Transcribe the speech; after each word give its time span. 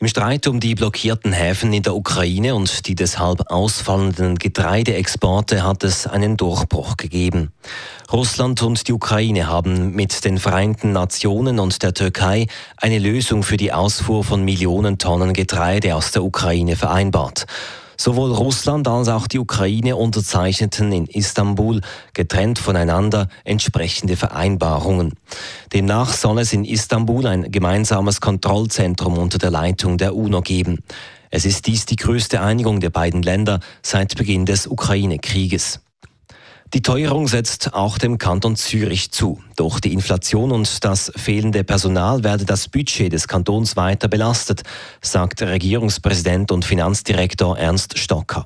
Im 0.00 0.06
Streit 0.06 0.46
um 0.46 0.60
die 0.60 0.76
blockierten 0.76 1.32
Häfen 1.32 1.72
in 1.72 1.82
der 1.82 1.96
Ukraine 1.96 2.54
und 2.54 2.86
die 2.86 2.94
deshalb 2.94 3.50
ausfallenden 3.50 4.36
Getreideexporte 4.36 5.64
hat 5.64 5.82
es 5.82 6.06
einen 6.06 6.36
Durchbruch 6.36 6.96
gegeben. 6.96 7.50
Russland 8.12 8.62
und 8.62 8.86
die 8.86 8.92
Ukraine 8.92 9.48
haben 9.48 9.96
mit 9.96 10.24
den 10.24 10.38
Vereinten 10.38 10.92
Nationen 10.92 11.58
und 11.58 11.82
der 11.82 11.94
Türkei 11.94 12.46
eine 12.76 13.00
Lösung 13.00 13.42
für 13.42 13.56
die 13.56 13.72
Ausfuhr 13.72 14.22
von 14.22 14.44
Millionen 14.44 14.98
Tonnen 14.98 15.32
Getreide 15.32 15.96
aus 15.96 16.12
der 16.12 16.22
Ukraine 16.22 16.76
vereinbart. 16.76 17.46
Sowohl 18.00 18.32
Russland 18.32 18.86
als 18.86 19.08
auch 19.08 19.26
die 19.26 19.40
Ukraine 19.40 19.96
unterzeichneten 19.96 20.92
in 20.92 21.06
Istanbul 21.06 21.80
getrennt 22.14 22.60
voneinander 22.60 23.28
entsprechende 23.44 24.16
Vereinbarungen. 24.16 25.14
Demnach 25.72 26.12
soll 26.12 26.38
es 26.38 26.52
in 26.52 26.64
Istanbul 26.64 27.26
ein 27.26 27.50
gemeinsames 27.50 28.20
Kontrollzentrum 28.20 29.18
unter 29.18 29.38
der 29.38 29.50
Leitung 29.50 29.98
der 29.98 30.14
UNO 30.14 30.42
geben. 30.42 30.78
Es 31.30 31.44
ist 31.44 31.66
dies 31.66 31.86
die 31.86 31.96
größte 31.96 32.40
Einigung 32.40 32.78
der 32.78 32.90
beiden 32.90 33.22
Länder 33.22 33.58
seit 33.82 34.16
Beginn 34.16 34.46
des 34.46 34.68
Ukraine-Krieges. 34.68 35.80
Die 36.74 36.82
Teuerung 36.82 37.28
setzt 37.28 37.72
auch 37.72 37.96
dem 37.96 38.18
Kanton 38.18 38.54
Zürich 38.54 39.10
zu. 39.10 39.40
Durch 39.56 39.80
die 39.80 39.94
Inflation 39.94 40.52
und 40.52 40.84
das 40.84 41.10
fehlende 41.16 41.64
Personal 41.64 42.24
werde 42.24 42.44
das 42.44 42.68
Budget 42.68 43.10
des 43.10 43.26
Kantons 43.26 43.74
weiter 43.74 44.06
belastet, 44.08 44.64
sagt 45.00 45.40
Regierungspräsident 45.40 46.52
und 46.52 46.66
Finanzdirektor 46.66 47.56
Ernst 47.56 47.98
Stocker. 47.98 48.44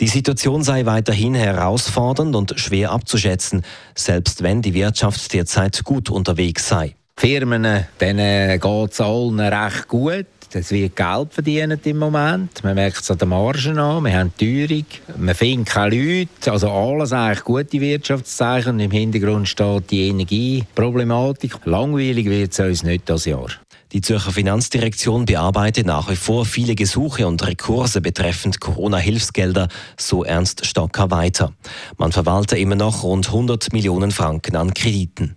Die 0.00 0.08
Situation 0.08 0.62
sei 0.62 0.86
weiterhin 0.86 1.34
herausfordernd 1.34 2.34
und 2.34 2.58
schwer 2.58 2.92
abzuschätzen, 2.92 3.62
selbst 3.94 4.42
wenn 4.42 4.62
die 4.62 4.72
Wirtschaft 4.72 5.30
derzeit 5.34 5.84
gut 5.84 6.08
unterwegs 6.08 6.66
sei. 6.66 6.96
Firmen, 7.20 7.84
denen 8.00 8.58
geht 8.58 8.92
es 8.92 9.00
allen 9.02 9.40
recht 9.40 9.88
gut. 9.88 10.24
Es 10.54 10.70
wird 10.70 10.96
Geld 10.96 11.34
verdient 11.34 11.86
im 11.86 11.98
Moment. 11.98 12.64
Man 12.64 12.74
merkt 12.74 13.02
es 13.02 13.10
an 13.10 13.18
den 13.18 13.28
Margen 13.28 13.78
an. 13.78 14.02
Wir 14.02 14.18
haben 14.18 14.32
Teuerung. 14.38 14.86
Man 15.18 15.34
findet 15.34 15.68
keine 15.68 15.96
Leute. 15.96 16.50
Also 16.50 16.70
alles 16.70 17.12
eigentlich 17.12 17.44
gute 17.44 17.78
Wirtschaftszeichen. 17.78 18.80
Im 18.80 18.90
Hintergrund 18.90 19.50
steht 19.50 19.90
die 19.90 20.08
Energieproblematik. 20.08 21.58
Langweilig 21.66 22.24
wird 22.24 22.52
es 22.52 22.58
uns 22.58 22.84
nicht 22.84 23.10
das 23.10 23.26
Jahr. 23.26 23.50
Die 23.92 24.00
Zürcher 24.00 24.32
Finanzdirektion 24.32 25.26
bearbeitet 25.26 25.84
nach 25.84 26.10
wie 26.10 26.16
vor 26.16 26.46
viele 26.46 26.74
Gesuche 26.74 27.26
und 27.26 27.46
Rekurse 27.46 28.00
betreffend 28.00 28.60
Corona-Hilfsgelder, 28.60 29.68
so 29.98 30.24
Ernst 30.24 30.64
Stocker 30.64 31.10
weiter. 31.10 31.52
Man 31.98 32.12
verwalte 32.12 32.56
immer 32.56 32.76
noch 32.76 33.02
rund 33.02 33.26
100 33.26 33.74
Millionen 33.74 34.10
Franken 34.10 34.56
an 34.56 34.72
Krediten. 34.72 35.36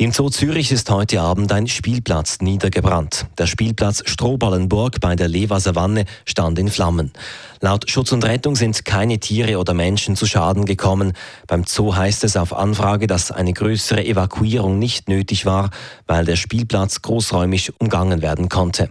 Im 0.00 0.12
Zoo 0.12 0.30
Zürich 0.30 0.70
ist 0.70 0.88
heute 0.90 1.20
Abend 1.20 1.50
ein 1.50 1.66
Spielplatz 1.66 2.38
niedergebrannt. 2.40 3.26
Der 3.36 3.48
Spielplatz 3.48 4.04
Strohballenburg 4.06 5.00
bei 5.00 5.16
der 5.16 5.26
Lewa 5.26 5.58
Savanne 5.58 6.04
stand 6.24 6.56
in 6.60 6.68
Flammen. 6.68 7.12
Laut 7.60 7.90
Schutz 7.90 8.12
und 8.12 8.24
Rettung 8.24 8.54
sind 8.54 8.84
keine 8.84 9.18
Tiere 9.18 9.58
oder 9.58 9.74
Menschen 9.74 10.14
zu 10.14 10.24
Schaden 10.24 10.66
gekommen. 10.66 11.14
Beim 11.48 11.64
Zoo 11.66 11.96
heißt 11.96 12.22
es 12.22 12.36
auf 12.36 12.54
Anfrage, 12.54 13.08
dass 13.08 13.32
eine 13.32 13.52
größere 13.52 14.04
Evakuierung 14.04 14.78
nicht 14.78 15.08
nötig 15.08 15.46
war, 15.46 15.70
weil 16.06 16.24
der 16.24 16.36
Spielplatz 16.36 17.02
großräumig 17.02 17.80
umgangen 17.80 18.22
werden 18.22 18.48
konnte. 18.48 18.90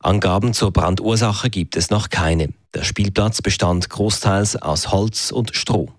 Angaben 0.00 0.54
zur 0.54 0.72
Brandursache 0.72 1.50
gibt 1.50 1.76
es 1.76 1.90
noch 1.90 2.08
keine. 2.08 2.54
Der 2.72 2.84
Spielplatz 2.84 3.42
bestand 3.42 3.90
großteils 3.90 4.56
aus 4.56 4.92
Holz 4.92 5.30
und 5.30 5.54
Stroh. 5.54 5.90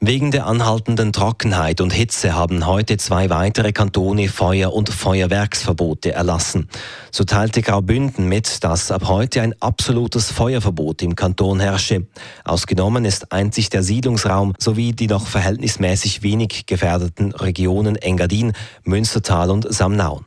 Wegen 0.00 0.30
der 0.30 0.46
anhaltenden 0.46 1.12
Trockenheit 1.14 1.80
und 1.80 1.90
Hitze 1.90 2.34
haben 2.34 2.66
heute 2.66 2.98
zwei 2.98 3.30
weitere 3.30 3.72
Kantone 3.72 4.28
Feuer- 4.28 4.74
und 4.74 4.90
Feuerwerksverbote 4.90 6.12
erlassen. 6.12 6.68
So 7.10 7.24
teilte 7.24 7.62
Graubünden 7.62 8.28
mit, 8.28 8.62
dass 8.62 8.90
ab 8.90 9.08
heute 9.08 9.40
ein 9.40 9.54
absolutes 9.60 10.30
Feuerverbot 10.30 11.00
im 11.00 11.16
Kanton 11.16 11.60
herrsche. 11.60 12.06
Ausgenommen 12.44 13.06
ist 13.06 13.32
einzig 13.32 13.70
der 13.70 13.82
Siedlungsraum 13.82 14.52
sowie 14.58 14.92
die 14.92 15.06
noch 15.06 15.26
verhältnismäßig 15.26 16.22
wenig 16.22 16.66
gefährdeten 16.66 17.32
Regionen 17.32 17.96
Engadin, 17.96 18.52
Münstertal 18.84 19.50
und 19.50 19.72
Samnaun. 19.72 20.26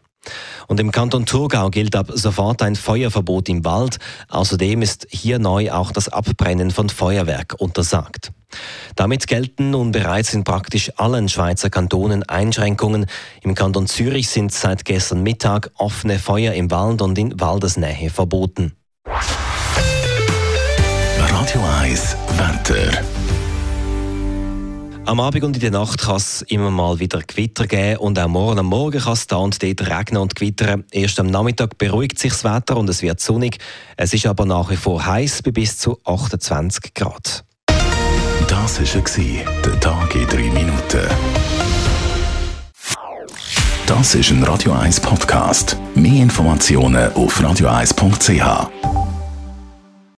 Und 0.68 0.80
im 0.80 0.92
Kanton 0.92 1.26
Thurgau 1.26 1.70
gilt 1.70 1.96
ab 1.96 2.12
sofort 2.14 2.62
ein 2.62 2.76
Feuerverbot 2.76 3.50
im 3.50 3.66
Wald. 3.66 4.00
Außerdem 4.28 4.82
ist 4.82 5.08
hier 5.10 5.40
neu 5.40 5.72
auch 5.72 5.92
das 5.92 6.10
Abbrennen 6.10 6.72
von 6.72 6.90
Feuerwerk 6.90 7.56
untersagt. 7.58 8.32
Damit 8.96 9.28
gelten 9.28 9.72
nun 9.72 9.92
bereits 9.92 10.34
in 10.34 10.44
praktisch 10.44 10.92
allen 10.98 11.30
Schweizer 11.30 11.70
Kantonen 11.70 12.24
Einschränkungen. 12.24 13.06
Im 13.42 13.56
Kanton 13.56 13.88
Zürich 13.88 14.30
sind 14.30 14.52
seit 14.52 14.86
gestern 14.86 15.24
Mittag 15.24 15.72
offene 15.76 16.20
Feuer 16.20 16.54
im 16.54 16.72
Wald 16.72 17.02
und 17.02 17.18
in 17.18 17.40
Waldesnähe 17.40 18.10
verboten. 18.10 18.74
Radio 21.18 21.62
1 21.82 22.16
Wetter. 22.38 23.09
Am 25.10 25.20
Abend 25.20 25.44
und 25.44 25.56
in 25.56 25.62
der 25.62 25.72
Nacht 25.72 26.02
kann 26.02 26.18
es 26.18 26.44
immer 26.44 26.70
mal 26.70 27.00
wieder 27.00 27.20
Gewitter 27.26 27.66
geben 27.66 27.98
und 27.98 28.20
auch 28.20 28.28
morgen 28.28 28.60
am 28.60 28.68
Morgen 28.68 29.02
kann 29.02 29.14
es 29.14 29.26
da 29.26 29.38
und 29.38 29.64
dort 29.64 29.90
regnen 29.90 30.22
und 30.22 30.36
gewittern. 30.36 30.84
Erst 30.92 31.20
am 31.20 31.26
Nachmittag 31.26 31.80
beruhigt 31.80 32.20
sich 32.20 32.32
das 32.32 32.44
Wetter 32.44 32.78
und 32.78 32.88
es 32.92 33.02
wird 33.02 33.20
sonnig. 33.20 33.58
Es 33.98 34.14
ist 34.14 34.28
aber 34.28 34.46
nach 34.46 34.70
wie 34.70 34.76
vor 34.76 35.04
heiß 35.04 35.42
bei 35.42 35.50
bis 35.50 35.80
zu 35.80 35.98
28 36.06 36.94
Grad. 36.94 37.44
Das 38.48 38.80
war 38.80 39.44
der 39.66 39.80
Tag 39.80 40.14
in 40.14 40.28
3 40.28 40.38
Minuten. 40.52 41.08
Das 43.88 44.14
ist 44.14 44.30
ein 44.30 44.44
Radio 44.44 44.74
1 44.74 45.00
Podcast. 45.00 45.76
Mehr 45.96 46.22
Informationen 46.22 47.12
auf 47.14 47.42
radio1.ch. 47.42 48.99